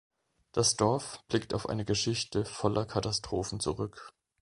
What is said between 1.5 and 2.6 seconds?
auf eine Geschichte